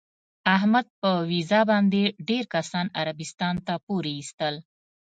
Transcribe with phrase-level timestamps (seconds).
[0.55, 4.55] احمد په ویزه باندې ډېر کسان عربستان ته پورې ایستل.